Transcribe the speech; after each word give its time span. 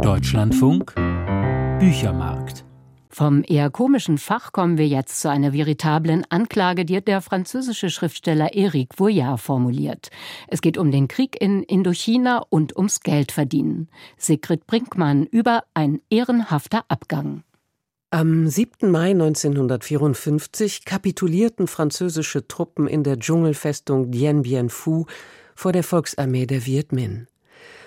Deutschlandfunk 0.00 0.94
Büchermarkt 1.78 2.64
vom 3.10 3.44
eher 3.46 3.68
komischen 3.68 4.16
Fach 4.16 4.52
kommen 4.52 4.78
wir 4.78 4.88
jetzt 4.88 5.20
zu 5.20 5.28
einer 5.28 5.52
veritablen 5.52 6.24
Anklage, 6.30 6.86
die 6.86 7.04
der 7.04 7.20
französische 7.20 7.90
Schriftsteller 7.90 8.54
Éric 8.54 8.98
Voyard 8.98 9.38
formuliert. 9.38 10.08
Es 10.48 10.62
geht 10.62 10.78
um 10.78 10.90
den 10.90 11.08
Krieg 11.08 11.38
in 11.38 11.62
Indochina 11.62 12.42
und 12.48 12.74
ums 12.74 13.00
Geldverdienen. 13.00 13.90
Sigrid 14.16 14.66
Brinkmann 14.66 15.26
über 15.26 15.64
ein 15.74 16.00
ehrenhafter 16.08 16.86
Abgang. 16.88 17.42
Am 18.10 18.48
7. 18.48 18.90
Mai 18.90 19.10
1954 19.10 20.86
kapitulierten 20.86 21.66
französische 21.66 22.48
Truppen 22.48 22.86
in 22.86 23.02
der 23.02 23.18
Dschungelfestung 23.18 24.10
Dien 24.10 24.40
Bien 24.40 24.70
Phu 24.70 25.04
vor 25.54 25.72
der 25.72 25.82
Volksarmee 25.82 26.46
der 26.46 26.64
Viet 26.64 26.92
Minh. 26.92 27.26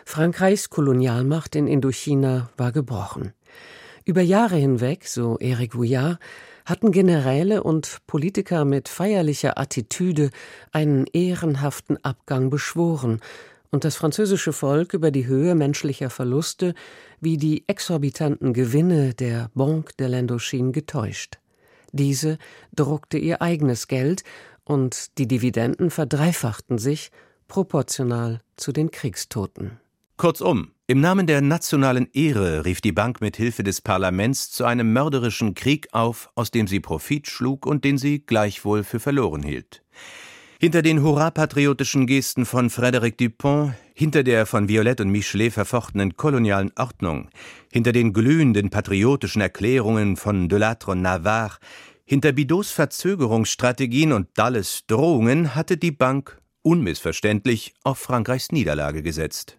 Frankreichs 0.07 0.69
Kolonialmacht 0.69 1.55
in 1.55 1.67
Indochina 1.67 2.49
war 2.57 2.71
gebrochen. 2.71 3.33
Über 4.05 4.21
Jahre 4.21 4.55
hinweg, 4.55 5.07
so 5.07 5.37
Eric 5.39 5.75
Vouillard, 5.75 6.19
hatten 6.63 6.91
Generäle 6.91 7.63
und 7.63 7.97
Politiker 8.07 8.65
mit 8.65 8.87
feierlicher 8.87 9.57
Attitüde 9.57 10.29
einen 10.71 11.05
ehrenhaften 11.07 11.97
Abgang 12.03 12.49
beschworen 12.49 13.19
und 13.71 13.83
das 13.83 13.95
französische 13.95 14.53
Volk 14.53 14.93
über 14.93 15.11
die 15.11 15.25
Höhe 15.25 15.55
menschlicher 15.55 16.11
Verluste 16.11 16.75
wie 17.19 17.37
die 17.37 17.63
exorbitanten 17.67 18.53
Gewinne 18.53 19.15
der 19.15 19.49
Banque 19.53 19.95
de 19.99 20.07
l'Indochine 20.07 20.71
getäuscht. 20.71 21.39
Diese 21.91 22.37
druckte 22.75 23.17
ihr 23.17 23.41
eigenes 23.41 23.87
Geld 23.87 24.23
und 24.63 25.17
die 25.17 25.27
Dividenden 25.27 25.89
verdreifachten 25.89 26.77
sich 26.77 27.11
proportional 27.47 28.39
zu 28.55 28.71
den 28.71 28.91
Kriegstoten. 28.91 29.79
Kurzum, 30.17 30.71
im 30.87 31.01
Namen 31.01 31.27
der 31.27 31.41
nationalen 31.41 32.07
Ehre 32.13 32.63
rief 32.63 32.79
die 32.79 32.93
Bank 32.93 33.19
mit 33.19 33.35
Hilfe 33.35 33.63
des 33.63 33.81
Parlaments 33.81 34.49
zu 34.49 34.63
einem 34.63 34.93
mörderischen 34.93 35.55
Krieg 35.55 35.89
auf, 35.91 36.29
aus 36.35 36.51
dem 36.51 36.67
sie 36.67 36.79
Profit 36.79 37.27
schlug 37.27 37.65
und 37.65 37.83
den 37.83 37.97
sie 37.97 38.19
gleichwohl 38.19 38.85
für 38.85 39.01
verloren 39.01 39.43
hielt. 39.43 39.83
Hinter 40.57 40.81
den 40.81 41.03
hurra-patriotischen 41.03 42.07
Gesten 42.07 42.45
von 42.45 42.69
Frédéric 42.69 43.17
Dupont, 43.17 43.73
hinter 43.93 44.23
der 44.23 44.45
von 44.45 44.69
Violette 44.69 45.03
und 45.03 45.09
Michelet 45.09 45.51
verfochtenen 45.51 46.15
kolonialen 46.15 46.71
Ordnung, 46.77 47.29
hinter 47.73 47.91
den 47.91 48.13
glühenden 48.13 48.69
patriotischen 48.69 49.41
Erklärungen 49.41 50.15
von 50.15 50.47
Delattre 50.47 50.91
und 50.91 51.01
Navarre, 51.01 51.57
hinter 52.05 52.31
Bidots 52.31 52.71
Verzögerungsstrategien 52.71 54.13
und 54.13 54.29
Dalles 54.35 54.85
Drohungen 54.87 55.55
hatte 55.55 55.75
die 55.75 55.91
Bank 55.91 56.39
unmissverständlich 56.61 57.73
auf 57.83 57.97
Frankreichs 57.97 58.53
Niederlage 58.53 59.03
gesetzt. 59.03 59.57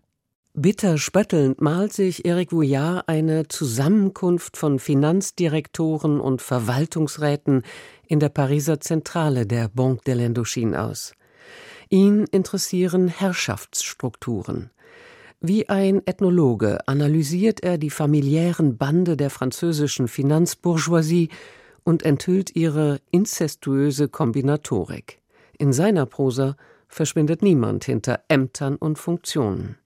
Bitter 0.59 0.97
spöttelnd 0.97 1.61
malt 1.61 1.93
sich 1.93 2.25
Eric 2.25 2.51
Vouillard 2.51 3.07
eine 3.09 3.47
Zusammenkunft 3.47 4.57
von 4.57 4.79
Finanzdirektoren 4.79 6.19
und 6.19 6.41
Verwaltungsräten 6.41 7.63
in 8.07 8.21
der 8.21 8.31
Pariser 8.31 8.81
Zentrale 8.81 9.47
der 9.47 9.69
Banque 9.69 10.05
de 10.07 10.15
l'Indochine 10.15 10.75
aus. 10.75 11.13
Ihn 11.91 12.25
interessieren 12.33 13.09
Herrschaftsstrukturen. 13.09 14.71
Wie 15.43 15.69
ein 15.69 16.01
Ethnologe 16.07 16.89
analysiert 16.89 17.63
er 17.63 17.77
die 17.77 17.91
familiären 17.91 18.79
Bande 18.79 19.19
der 19.19 19.29
französischen 19.29 20.09
Finanzbourgeoisie 20.09 21.29
und 21.85 22.03
enthüllt 22.03 22.57
ihre 22.57 23.03
inzestuöse 23.11 24.09
Kombinatorik. 24.09 25.21
In 25.59 25.75
seiner 25.75 26.07
Prosa 26.07 26.57
verschwindet 26.89 27.43
niemand 27.43 27.85
hinter 27.85 28.21
Ämtern 28.29 28.77
und 28.77 28.99
Funktionen. 28.99 29.77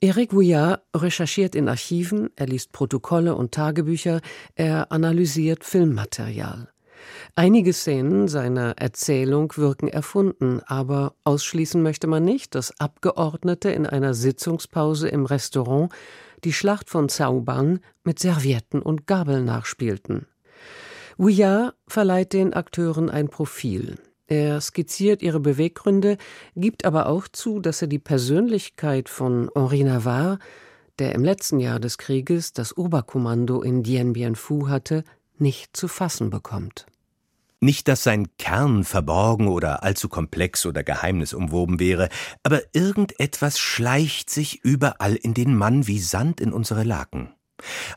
Eric 0.00 0.32
Vouillard 0.32 0.82
recherchiert 0.94 1.56
in 1.56 1.68
Archiven, 1.68 2.30
er 2.36 2.46
liest 2.46 2.70
Protokolle 2.70 3.34
und 3.34 3.50
Tagebücher, 3.50 4.20
er 4.54 4.92
analysiert 4.92 5.64
Filmmaterial. 5.64 6.68
Einige 7.34 7.72
Szenen 7.72 8.28
seiner 8.28 8.78
Erzählung 8.78 9.52
wirken 9.56 9.88
erfunden, 9.88 10.60
aber 10.66 11.14
ausschließen 11.24 11.82
möchte 11.82 12.06
man 12.06 12.24
nicht, 12.24 12.54
dass 12.54 12.78
Abgeordnete 12.78 13.70
in 13.70 13.86
einer 13.86 14.14
Sitzungspause 14.14 15.08
im 15.08 15.26
Restaurant 15.26 15.92
die 16.44 16.52
Schlacht 16.52 16.90
von 16.90 17.08
Zaubang 17.08 17.80
mit 18.04 18.20
Servietten 18.20 18.80
und 18.80 19.08
Gabeln 19.08 19.46
nachspielten. 19.46 20.26
Vouillard 21.16 21.74
verleiht 21.88 22.34
den 22.34 22.54
Akteuren 22.54 23.10
ein 23.10 23.28
Profil. 23.30 23.96
Er 24.28 24.60
skizziert 24.60 25.22
ihre 25.22 25.40
Beweggründe, 25.40 26.18
gibt 26.54 26.84
aber 26.84 27.06
auch 27.06 27.28
zu, 27.28 27.60
dass 27.60 27.80
er 27.80 27.88
die 27.88 27.98
Persönlichkeit 27.98 29.08
von 29.08 29.50
Henri 29.54 29.82
Navarre, 29.82 30.38
der 30.98 31.14
im 31.14 31.24
letzten 31.24 31.60
Jahr 31.60 31.80
des 31.80 31.96
Krieges 31.96 32.52
das 32.52 32.76
Oberkommando 32.76 33.62
in 33.62 33.82
Dien 33.82 34.12
Bien 34.12 34.36
Phu 34.36 34.68
hatte, 34.68 35.02
nicht 35.38 35.76
zu 35.76 35.88
fassen 35.88 36.28
bekommt. 36.28 36.86
Nicht, 37.60 37.88
dass 37.88 38.04
sein 38.04 38.28
Kern 38.38 38.84
verborgen 38.84 39.48
oder 39.48 39.82
allzu 39.82 40.08
komplex 40.08 40.66
oder 40.66 40.84
geheimnisumwoben 40.84 41.80
wäre, 41.80 42.10
aber 42.42 42.60
irgendetwas 42.72 43.58
schleicht 43.58 44.30
sich 44.30 44.62
überall 44.62 45.16
in 45.16 45.34
den 45.34 45.56
Mann 45.56 45.86
wie 45.86 45.98
Sand 45.98 46.40
in 46.40 46.52
unsere 46.52 46.84
Laken. 46.84 47.30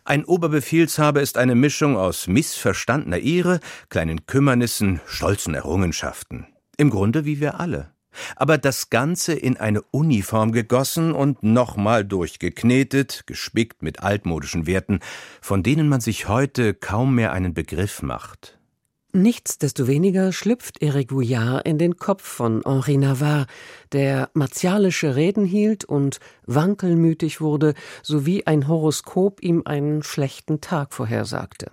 Ein 0.06 0.26
Oberbefehlshaber 0.26 1.22
ist 1.22 1.38
eine 1.38 1.56
Mischung 1.56 1.98
aus 1.98 2.28
missverstandener 2.28 3.20
Ehre, 3.20 3.60
kleinen 3.90 4.26
Kümmernissen, 4.26 5.02
stolzen 5.06 5.54
Errungenschaften. 5.54 6.48
Im 6.78 6.90
Grunde 6.90 7.26
wie 7.26 7.40
wir 7.40 7.60
alle. 7.60 7.92
Aber 8.36 8.58
das 8.58 8.90
Ganze 8.90 9.34
in 9.34 9.58
eine 9.58 9.82
Uniform 9.84 10.52
gegossen 10.52 11.14
und 11.14 11.44
nochmal 11.44 12.04
durchgeknetet, 12.04 13.24
gespickt 13.26 13.84
mit 13.84 14.04
altmodischen 14.04 14.68
Werten, 14.68 15.00
von 15.42 15.64
denen 15.64 15.88
man 15.88 16.02
sich 16.02 16.28
heute 16.28 16.74
kaum 16.74 17.16
mehr 17.16 17.32
einen 17.32 17.54
Begriff 17.54 18.02
macht. 18.02 18.61
Nichtsdestoweniger 19.14 20.32
schlüpft 20.32 20.82
Eric 20.82 21.10
Gouillard 21.10 21.68
in 21.68 21.78
den 21.78 21.98
Kopf 21.98 22.24
von 22.24 22.62
Henri 22.66 22.96
Navarre, 22.96 23.46
der 23.92 24.30
martialische 24.34 25.18
Reden 25.18 25.44
hielt 25.44 25.84
und 25.84 26.20
wankelmütig 26.46 27.42
wurde, 27.42 27.74
sowie 28.04 28.46
ein 28.46 28.70
Horoskop 28.70 29.44
ihm 29.44 29.64
einen 29.66 30.02
schlechten 30.02 30.62
Tag 30.62 30.94
vorhersagte. 30.94 31.72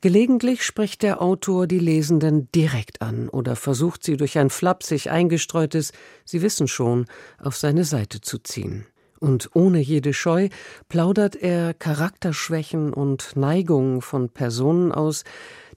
Gelegentlich 0.00 0.62
spricht 0.62 1.02
der 1.02 1.20
Autor 1.20 1.66
die 1.66 1.80
Lesenden 1.80 2.50
direkt 2.52 3.02
an 3.02 3.28
oder 3.28 3.54
versucht 3.54 4.02
sie 4.02 4.16
durch 4.16 4.38
ein 4.38 4.48
flapsig 4.48 5.10
eingestreutes 5.10 5.92
Sie 6.24 6.40
wissen 6.40 6.68
schon 6.68 7.06
auf 7.38 7.56
seine 7.56 7.84
Seite 7.84 8.22
zu 8.22 8.38
ziehen. 8.38 8.86
Und 9.20 9.50
ohne 9.54 9.80
jede 9.80 10.12
Scheu 10.14 10.48
plaudert 10.88 11.36
er 11.36 11.74
Charakterschwächen 11.74 12.92
und 12.92 13.36
Neigungen 13.36 14.00
von 14.00 14.28
Personen 14.28 14.92
aus, 14.92 15.24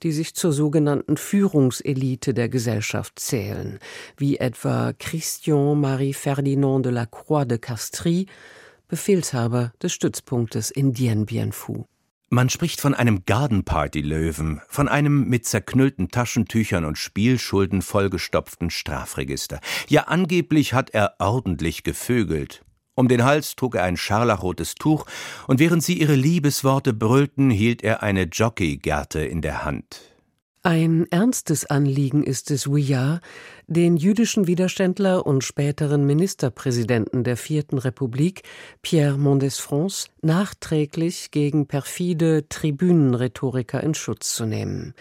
die 0.03 0.11
sich 0.11 0.33
zur 0.33 0.51
sogenannten 0.51 1.17
Führungselite 1.17 2.33
der 2.33 2.49
Gesellschaft 2.49 3.19
zählen, 3.19 3.79
wie 4.17 4.37
etwa 4.37 4.93
Christian 4.97 5.79
Marie 5.79 6.13
Ferdinand 6.13 6.85
de 6.85 6.91
la 6.91 7.05
Croix 7.05 7.47
de 7.47 7.57
Castries, 7.57 8.25
Befehlshaber 8.87 9.71
des 9.81 9.93
Stützpunktes 9.93 10.69
in 10.69 10.93
Dien 10.93 11.25
Bien 11.25 11.51
Phu. 11.51 11.85
Man 12.33 12.49
spricht 12.49 12.79
von 12.79 12.93
einem 12.93 13.25
Garden 13.25 13.65
Party 13.65 13.99
Löwen, 13.99 14.61
von 14.69 14.87
einem 14.87 15.27
mit 15.27 15.45
zerknüllten 15.45 16.09
Taschentüchern 16.09 16.85
und 16.85 16.97
Spielschulden 16.97 17.81
vollgestopften 17.81 18.69
Strafregister. 18.69 19.59
Ja, 19.89 20.03
angeblich 20.03 20.73
hat 20.73 20.91
er 20.91 21.15
ordentlich 21.19 21.83
gevögelt. 21.83 22.63
Um 23.01 23.07
den 23.07 23.23
Hals 23.23 23.55
trug 23.55 23.73
er 23.73 23.83
ein 23.83 23.97
scharlachrotes 23.97 24.75
Tuch, 24.75 25.07
und 25.47 25.59
während 25.59 25.81
sie 25.81 25.99
ihre 25.99 26.13
Liebesworte 26.13 26.93
brüllten, 26.93 27.49
hielt 27.49 27.81
er 27.81 28.03
eine 28.03 28.25
Jockeygerte 28.31 29.21
in 29.21 29.41
der 29.41 29.65
Hand. 29.65 30.01
Ein 30.61 31.07
ernstes 31.09 31.65
Anliegen 31.65 32.23
ist 32.23 32.51
es 32.51 32.67
Vuillard, 32.67 33.21
den 33.65 33.97
jüdischen 33.97 34.45
Widerständler 34.45 35.25
und 35.25 35.43
späteren 35.43 36.05
Ministerpräsidenten 36.05 37.23
der 37.23 37.37
Vierten 37.37 37.79
Republik, 37.79 38.43
Pierre 38.83 39.17
Mendès-France, 39.17 40.09
nachträglich 40.21 41.31
gegen 41.31 41.65
perfide 41.65 42.47
Tribünenrhetoriker 42.49 43.81
in 43.81 43.95
Schutz 43.95 44.35
zu 44.35 44.45
nehmen. 44.45 44.93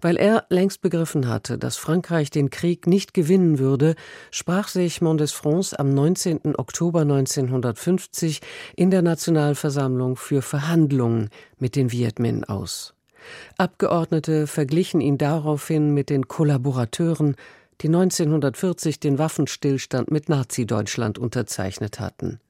Weil 0.00 0.16
er 0.16 0.46
längst 0.48 0.80
begriffen 0.80 1.28
hatte, 1.28 1.58
dass 1.58 1.76
Frankreich 1.76 2.30
den 2.30 2.50
Krieg 2.50 2.86
nicht 2.86 3.14
gewinnen 3.14 3.58
würde, 3.58 3.94
sprach 4.30 4.68
sich 4.68 5.00
Mendès-France 5.00 5.78
am 5.78 5.90
19. 5.90 6.56
Oktober 6.56 7.02
1950 7.02 8.40
in 8.76 8.90
der 8.90 9.02
Nationalversammlung 9.02 10.16
für 10.16 10.42
Verhandlungen 10.42 11.30
mit 11.58 11.76
den 11.76 11.90
Viet 11.90 12.18
Minh 12.18 12.44
aus. 12.44 12.94
Abgeordnete 13.56 14.46
verglichen 14.46 15.00
ihn 15.00 15.18
daraufhin 15.18 15.94
mit 15.94 16.10
den 16.10 16.28
Kollaborateuren, 16.28 17.36
die 17.80 17.88
1940 17.88 19.00
den 19.00 19.18
Waffenstillstand 19.18 20.10
mit 20.10 20.28
Nazi-Deutschland 20.28 21.18
unterzeichnet 21.18 22.00
hatten. 22.00 22.40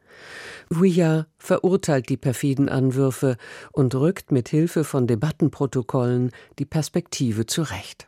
Vuillard 0.70 1.26
verurteilt 1.38 2.08
die 2.08 2.16
perfiden 2.16 2.69
Anwürfe 2.69 3.37
und 3.72 3.94
rückt 3.94 4.32
mit 4.32 4.49
Hilfe 4.49 4.84
von 4.84 5.06
Debattenprotokollen 5.06 6.31
die 6.58 6.64
Perspektive 6.64 7.46
zurecht. 7.46 8.06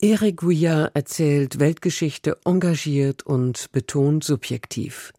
Eric 0.00 0.42
Vuillard 0.42 0.94
erzählt 0.94 1.60
Weltgeschichte 1.60 2.38
engagiert 2.44 3.22
und 3.22 3.70
betont 3.72 4.24
subjektiv. 4.24 5.12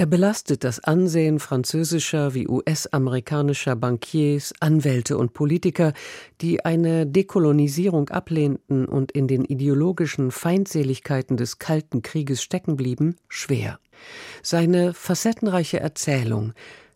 Er 0.00 0.06
belastet 0.06 0.64
das 0.64 0.82
Ansehen 0.82 1.38
französischer 1.38 2.32
wie 2.32 2.48
US-amerikanischer 2.48 3.76
Bankiers, 3.76 4.54
Anwälte 4.58 5.18
und 5.18 5.34
Politiker, 5.34 5.92
die 6.40 6.64
eine 6.64 7.06
Dekolonisierung 7.06 8.08
ablehnten 8.08 8.86
und 8.86 9.12
in 9.12 9.28
den 9.28 9.44
ideologischen 9.44 10.30
Feindseligkeiten 10.30 11.36
des 11.36 11.58
Kalten 11.58 12.00
Krieges 12.00 12.42
stecken 12.42 12.76
blieben, 12.76 13.16
schwer. 13.28 13.78
Seine 14.42 14.94
facettenreiche 14.94 15.80
Erzählung, 15.80 16.54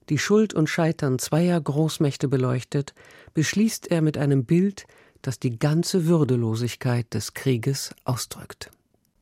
die 0.08 0.16
Schuld 0.16 0.54
und 0.54 0.70
Scheitern 0.70 1.18
zweier 1.18 1.60
Großmächte 1.60 2.26
beleuchtet, 2.26 2.94
beschließt 3.34 3.90
er 3.90 4.00
mit 4.00 4.16
einem 4.16 4.46
Bild, 4.46 4.86
das 5.20 5.38
die 5.38 5.58
ganze 5.58 6.06
Würdelosigkeit 6.06 7.12
des 7.12 7.34
Krieges 7.34 7.94
ausdrückt. 8.06 8.70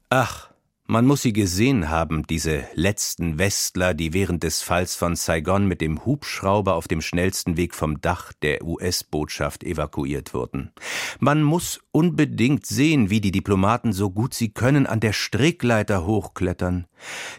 Ach, 0.08 0.51
man 0.87 1.06
muss 1.06 1.23
sie 1.23 1.32
gesehen 1.32 1.88
haben, 1.88 2.26
diese 2.26 2.64
letzten 2.75 3.38
Westler, 3.38 3.94
die 3.94 4.12
während 4.12 4.43
des 4.43 4.62
Falls 4.62 4.94
von 4.94 5.17
Saigon 5.17 5.67
mit 5.67 5.81
dem 5.81 6.05
Hubschrauber 6.05 6.75
auf 6.75 6.88
dem 6.88 7.00
schnellsten 7.00 7.56
Weg 7.56 7.75
vom 7.75 8.00
Dach 8.00 8.32
der 8.43 8.64
US-Botschaft 8.64 9.64
evakuiert 9.64 10.34
wurden. 10.34 10.73
Man 11.20 11.43
muss 11.43 11.81
unbedingt 11.93 12.67
sehen, 12.67 13.11
wie 13.11 13.20
die 13.20 13.32
Diplomaten 13.32 13.93
so 13.93 14.11
gut 14.11 14.34
sie 14.34 14.52
können 14.52 14.87
an 14.87 15.00
der 15.00 15.12
Strickleiter 15.12 16.05
hochklettern. 16.05 16.87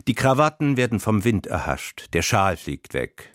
Die 0.08 0.16
Krawatten 0.16 0.78
werden 0.78 1.00
vom 1.00 1.24
Wind 1.24 1.46
erhascht, 1.46 2.08
der 2.14 2.22
Schal 2.22 2.58
fliegt 2.58 2.94
weg. 2.94 3.34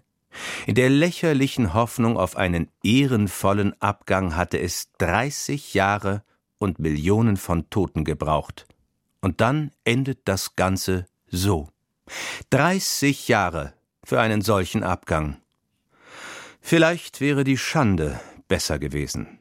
In 0.67 0.75
der 0.75 0.91
lächerlichen 0.91 1.75
Hoffnung 1.75 2.17
auf 2.17 2.37
einen 2.37 2.71
ehrenvollen 2.83 3.81
Abgang 3.81 4.37
hatte 4.37 4.59
es 4.59 4.91
30 4.99 5.75
Jahre 5.75 6.23
und 6.59 6.79
Millionen 6.79 7.37
von 7.37 7.71
Toten 7.71 8.05
gebraucht. 8.05 8.67
Und 9.21 9.41
dann 9.41 9.73
endet 9.85 10.21
das 10.27 10.57
Ganze 10.57 11.07
so. 11.27 11.69
30 12.51 13.29
Jahre 13.29 13.75
für 14.05 14.21
einen 14.21 14.41
solchen 14.41 14.83
Abgang. 14.83 15.37
Vielleicht 16.61 17.21
wäre 17.21 17.45
die 17.45 17.59
Schande 17.59 18.21
besser 18.47 18.79
gewesen. 18.79 19.39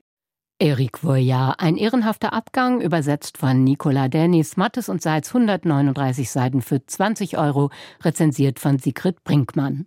Eric 0.59 1.03
Voyard, 1.03 1.59
ein 1.59 1.77
ehrenhafter 1.77 2.33
Abgang, 2.33 2.81
übersetzt 2.81 3.37
von 3.37 3.63
Nicola 3.63 4.07
Dennis, 4.07 4.57
Mattes 4.57 4.89
und 4.89 5.03
Seitz 5.03 5.27
139 5.27 6.31
Seiten 6.31 6.63
für 6.63 6.83
20 6.83 7.37
Euro, 7.37 7.69
rezensiert 8.03 8.59
von 8.59 8.79
Sigrid 8.79 9.23
Brinkmann. 9.23 9.85